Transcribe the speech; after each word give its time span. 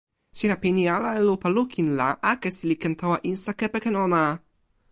sina 0.37 0.55
pini 0.63 0.83
ala 0.95 1.09
e 1.19 1.21
lupa 1.27 1.47
lukin 1.57 1.87
la 1.99 2.09
akesi 2.31 2.63
li 2.69 2.75
ken 2.81 2.93
tawa 3.01 3.17
insa 3.31 3.51
kepeken 3.59 3.95
ona. 4.05 4.23